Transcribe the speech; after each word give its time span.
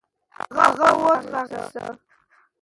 هغه 0.61 0.89
و 1.01 1.03
ځغاستی. 1.31 1.85